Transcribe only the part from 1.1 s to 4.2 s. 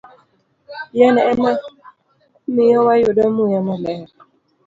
ema miyo wayudo muya maler.